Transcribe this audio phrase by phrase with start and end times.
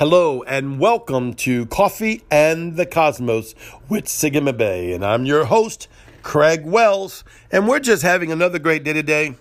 [0.00, 3.54] Hello and welcome to Coffee and the Cosmos
[3.86, 4.94] with Sigma Bay.
[4.94, 5.88] And I'm your host,
[6.22, 7.22] Craig Wells.
[7.52, 9.36] And we're just having another great day today.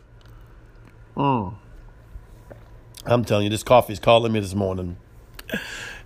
[1.16, 1.54] Mm.
[3.06, 4.98] I'm telling you, this coffee is calling me this morning.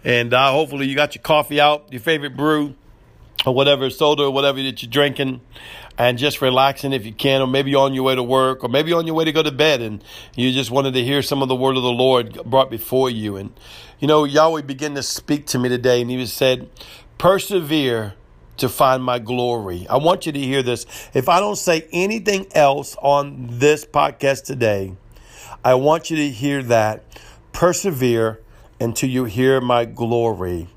[0.04, 2.76] And uh, hopefully, you got your coffee out, your favorite brew,
[3.46, 5.42] or whatever soda or whatever that you're drinking
[5.98, 8.94] and just relaxing if you can, or maybe on your way to work, or maybe
[8.94, 10.04] on your way to go to bed, and
[10.36, 13.38] you just wanted to hear some of the word of the Lord brought before you.
[13.38, 13.54] And
[14.00, 16.70] you know, Yahweh began to speak to me today, and He said,
[17.18, 18.16] "Persevere."
[18.58, 19.88] To find my glory.
[19.90, 20.86] I want you to hear this.
[21.16, 24.94] If I don't say anything else on this podcast today,
[25.66, 27.04] I want you to hear that.
[27.52, 28.40] Persevere
[28.80, 30.70] until you hear my glory.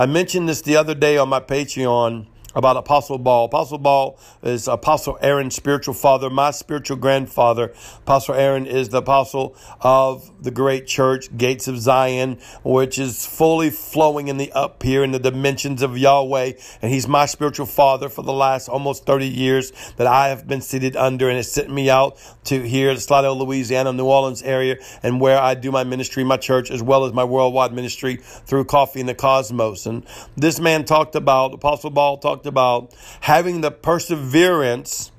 [0.00, 3.46] I mentioned this the other day on my Patreon about Apostle Ball.
[3.46, 7.72] Apostle Ball is Apostle Aaron's spiritual father, my spiritual grandfather.
[7.98, 13.70] Apostle Aaron is the apostle of the great church, Gates of Zion, which is fully
[13.70, 16.52] flowing in the up here in the dimensions of Yahweh.
[16.82, 20.60] And he's my spiritual father for the last almost 30 years that I have been
[20.60, 24.76] seated under and has sent me out to here, the Slidell, Louisiana, New Orleans area,
[25.02, 28.64] and where I do my ministry, my church, as well as my worldwide ministry through
[28.64, 29.86] Coffee in the Cosmos.
[29.86, 30.04] And
[30.36, 35.12] this man talked about, Apostle Ball talked talked about having the perseverance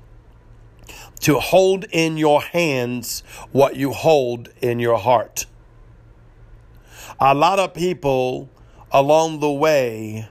[1.20, 5.46] to hold in your hands what you hold in your heart.
[7.20, 8.50] A lot of people
[8.90, 10.28] along the way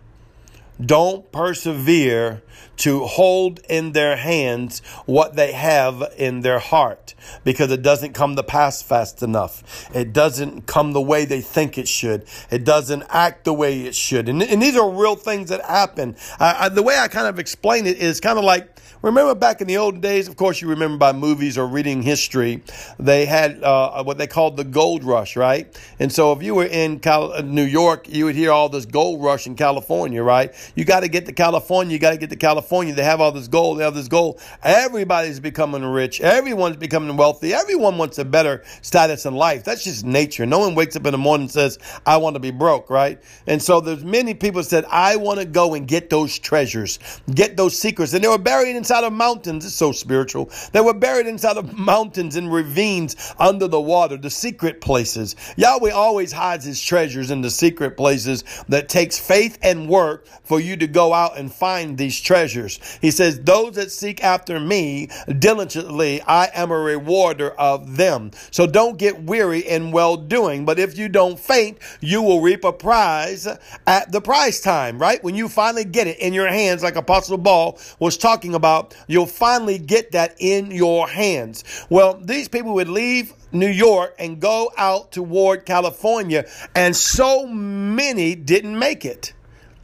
[0.85, 2.41] don't persevere
[2.77, 8.35] to hold in their hands what they have in their heart because it doesn't come
[8.35, 9.87] to pass fast enough.
[9.93, 12.25] It doesn't come the way they think it should.
[12.49, 14.27] It doesn't act the way it should.
[14.27, 16.15] And, and these are real things that happen.
[16.39, 18.70] I, I, the way I kind of explain it is kind of like
[19.01, 22.61] Remember back in the old days, of course, you remember by movies or reading history,
[22.99, 25.75] they had uh, what they called the gold rush, right?
[25.99, 28.85] And so if you were in Cal- uh, New York, you would hear all this
[28.85, 30.53] gold rush in California, right?
[30.75, 31.93] You got to get to California.
[31.93, 32.93] You got to get to California.
[32.93, 33.79] They have all this gold.
[33.79, 34.39] They have this gold.
[34.61, 36.21] Everybody's becoming rich.
[36.21, 37.55] Everyone's becoming wealthy.
[37.55, 39.63] Everyone wants a better status in life.
[39.63, 40.45] That's just nature.
[40.45, 43.19] No one wakes up in the morning and says, I want to be broke, right?
[43.47, 46.99] And so there's many people said, I want to go and get those treasures,
[47.33, 48.13] get those secrets.
[48.13, 49.65] And they were buried in inside of mountains.
[49.65, 50.51] It's so spiritual.
[50.73, 55.37] They were buried inside of mountains and ravines under the water, the secret places.
[55.55, 60.59] Yahweh always hides his treasures in the secret places that takes faith and work for
[60.59, 62.81] you to go out and find these treasures.
[62.99, 65.07] He says, Those that seek after me
[65.39, 68.31] diligently, I am a rewarder of them.
[68.51, 70.65] So don't get weary in well doing.
[70.65, 73.47] But if you don't faint, you will reap a prize
[73.87, 75.23] at the prize time, right?
[75.23, 79.25] When you finally get it in your hands, like Apostle Paul was talking about you'll
[79.25, 81.63] finally get that in your hands.
[81.89, 88.35] Well, these people would leave New York and go out toward California, and so many
[88.35, 89.33] didn't make it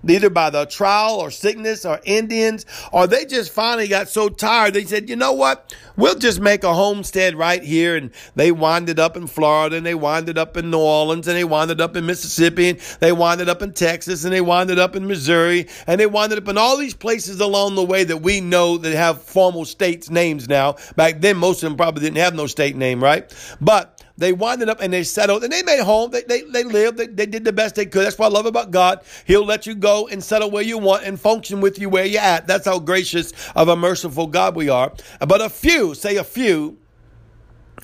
[0.09, 4.73] either by the trial or sickness or Indians, or they just finally got so tired
[4.73, 5.75] they said, you know what?
[5.95, 7.95] We'll just make a homestead right here.
[7.95, 11.43] And they winded up in Florida and they winded up in New Orleans and they
[11.43, 15.07] winded up in Mississippi and they winded up in Texas and they winded up in
[15.07, 18.77] Missouri and they winded up in all these places along the way that we know
[18.77, 20.75] that have formal states names now.
[20.95, 23.33] Back then, most of them probably didn't have no state name, right?
[23.59, 26.11] But they winded up and they settled and they made home.
[26.11, 26.97] They, they, they lived.
[26.97, 28.05] They, they did the best they could.
[28.05, 29.01] That's what I love about God.
[29.25, 32.21] He'll let you go and settle where you want and function with you where you're
[32.21, 32.47] at.
[32.47, 34.91] That's how gracious of a merciful God we are.
[35.19, 36.77] But a few, say a few,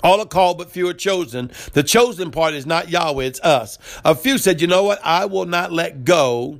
[0.03, 1.51] all are called, but few are chosen.
[1.73, 3.77] The chosen part is not Yahweh, it's us.
[4.03, 4.99] A few said, You know what?
[5.03, 6.59] I will not let go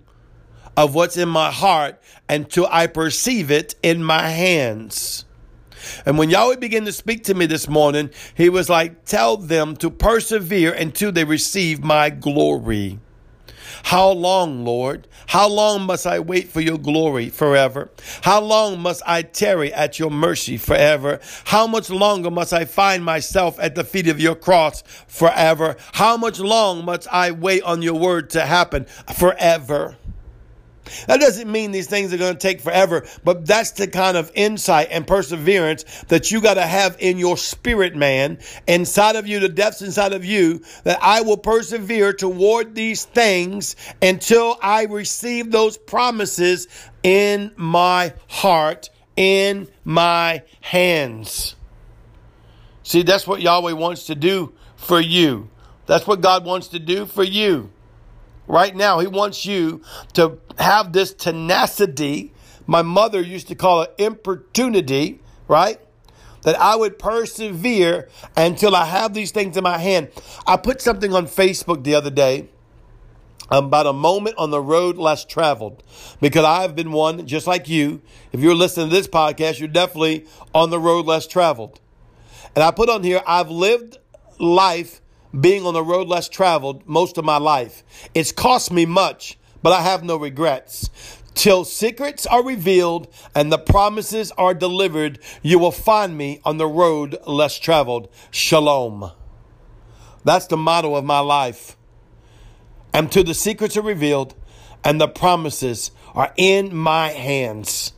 [0.78, 5.26] of what's in my heart until I perceive it in my hands.
[6.06, 9.76] And when Yahweh began to speak to me this morning, he was like, Tell them
[9.78, 13.00] to persevere until they receive my glory.
[13.84, 15.08] How long, Lord?
[15.28, 17.90] How long must I wait for your glory forever?
[18.22, 21.20] How long must I tarry at your mercy forever?
[21.46, 25.76] How much longer must I find myself at the feet of your cross forever?
[25.94, 28.86] How much long must I wait on your word to happen
[29.16, 29.98] forever?
[31.08, 34.32] That doesn't mean these things are going to take forever, but that's the kind of
[34.36, 39.40] insight and perseverance that you got to have in your spirit, man, inside of you,
[39.40, 45.52] the depths inside of you, that I will persevere toward these things until I receive
[45.52, 46.68] those promises
[47.02, 51.56] in my heart, in my hands.
[52.84, 55.50] See, that's what Yahweh wants to do for you.
[55.86, 57.72] That's what God wants to do for you.
[58.48, 59.82] Right now, He wants you
[60.14, 62.34] to have this tenacity.
[62.68, 65.80] My mother used to call it importunity, right?
[66.44, 70.10] That I would persevere until I have these things in my hand.
[70.46, 72.50] I put something on Facebook the other day
[73.50, 75.84] um, about a moment on the road less traveled
[76.22, 78.02] because I've been one just like you.
[78.32, 81.80] If you're listening to this podcast, you're definitely on the road less traveled.
[82.56, 84.00] And I put on here, I've lived
[84.40, 85.02] life
[85.40, 87.84] being on the road less traveled most of my life.
[88.14, 90.90] It's cost me much, but I have no regrets.
[91.34, 96.68] Till secrets are revealed and the promises are delivered, you will find me on the
[96.68, 98.08] road less traveled.
[98.30, 99.12] Shalom.
[100.24, 101.76] That's the motto of my life.
[102.94, 104.36] Until the secrets are revealed
[104.84, 107.94] and the promises are in my hands,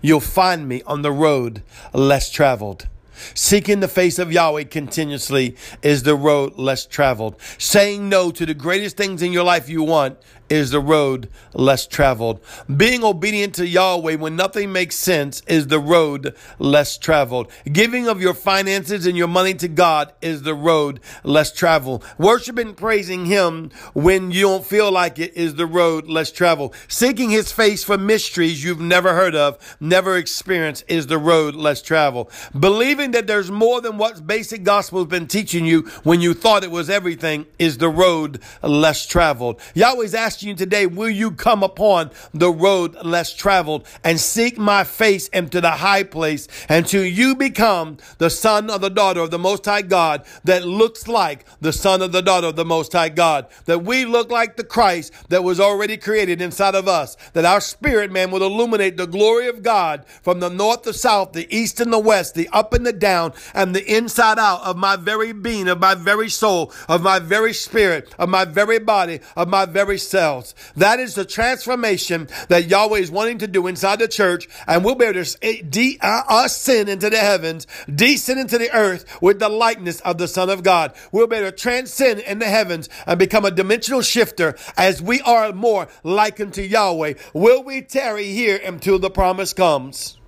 [0.00, 1.62] you'll find me on the road
[1.92, 2.88] less traveled.
[3.34, 7.36] Seeking the face of Yahweh continuously is the road less traveled.
[7.58, 10.18] Saying no to the greatest things in your life you want
[10.52, 12.38] is the road less traveled.
[12.76, 17.50] Being obedient to Yahweh when nothing makes sense is the road less traveled.
[17.72, 22.04] Giving of your finances and your money to God is the road less traveled.
[22.18, 26.74] Worshiping, and praising Him when you don't feel like it is the road less traveled.
[26.86, 31.80] Seeking His face for mysteries you've never heard of, never experienced is the road less
[31.80, 32.30] traveled.
[32.58, 36.64] Believing that there's more than what basic gospel has been teaching you when you thought
[36.64, 39.60] it was everything is the road less traveled.
[39.74, 44.84] Yahweh's asking you today, will you come upon the road less traveled and seek my
[44.84, 49.38] face into the high place until you become the son of the daughter of the
[49.38, 53.08] Most High God that looks like the son of the daughter of the Most High
[53.08, 57.44] God, that we look like the Christ that was already created inside of us, that
[57.44, 61.54] our spirit man will illuminate the glory of God from the north, the south, the
[61.54, 64.96] east and the west, the up and the down, and the inside out of my
[64.96, 69.48] very being, of my very soul, of my very spirit, of my very body, of
[69.48, 70.54] my very ourselves.
[70.76, 74.94] That is the transformation that Yahweh is wanting to do inside the church, and we'll
[74.94, 79.48] be able to de- uh, ascend into the heavens, descend into the earth with the
[79.48, 80.92] likeness of the Son of God.
[81.12, 85.20] We'll be able to transcend in the heavens and become a dimensional shifter as we
[85.22, 87.14] are more likened to Yahweh.
[87.32, 90.18] Will we tarry here until the promise comes?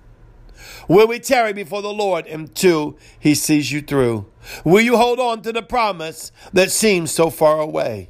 [0.87, 4.25] Will we tarry before the Lord until he sees you through?
[4.63, 8.09] Will you hold on to the promise that seems so far away?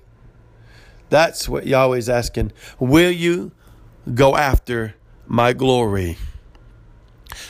[1.10, 2.52] That's what Yahweh's asking.
[2.80, 3.52] Will you
[4.14, 4.96] go after
[5.28, 6.18] my glory?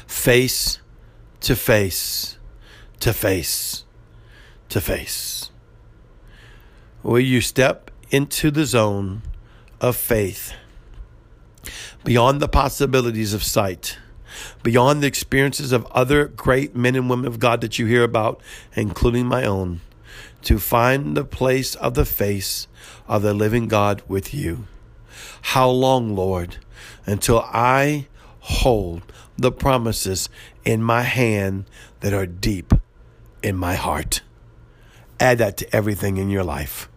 [0.07, 0.79] Face
[1.41, 2.37] to face,
[2.99, 3.85] to face,
[4.69, 5.51] to face.
[7.03, 9.21] Will you step into the zone
[9.79, 10.53] of faith
[12.03, 13.99] beyond the possibilities of sight?
[14.63, 18.41] Beyond the experiences of other great men and women of God that you hear about,
[18.75, 19.81] including my own,
[20.43, 22.67] to find the place of the face
[23.07, 24.67] of the living God with you.
[25.41, 26.57] How long, Lord,
[27.05, 28.07] until I
[28.39, 29.01] hold
[29.37, 30.29] the promises
[30.63, 31.65] in my hand
[32.01, 32.73] that are deep
[33.41, 34.21] in my heart?
[35.19, 36.89] Add that to everything in your life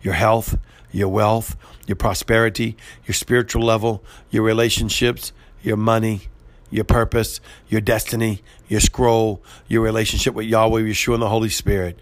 [0.00, 0.56] your health,
[0.92, 1.56] your wealth,
[1.86, 6.22] your prosperity, your spiritual level, your relationships, your money,
[6.70, 11.98] your purpose, your destiny, your scroll, your relationship with Yahweh, Yeshua, and the Holy Spirit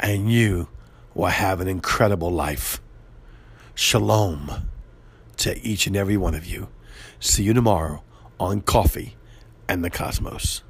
[0.00, 0.68] and you
[1.14, 2.80] will have an incredible life.
[3.74, 4.68] Shalom
[5.38, 6.68] to each and every one of you.
[7.20, 8.02] See you tomorrow
[8.38, 9.16] on Coffee
[9.68, 10.62] and the Cosmos.